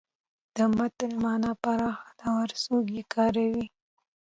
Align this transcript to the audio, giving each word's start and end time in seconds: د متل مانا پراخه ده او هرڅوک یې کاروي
د 0.55 0.57
متل 0.77 1.11
مانا 1.23 1.51
پراخه 1.63 2.09
ده 2.17 2.25
او 2.31 2.35
هرڅوک 2.41 2.85
یې 2.97 3.03
کاروي 3.13 3.65